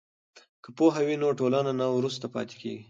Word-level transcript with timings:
که 0.63 0.69
پوهه 0.77 1.01
وي 1.07 1.15
نو 1.21 1.27
ټولنه 1.39 1.71
نه 1.79 1.85
وروسته 1.97 2.25
پاتې 2.33 2.55
کیږي. 2.61 2.79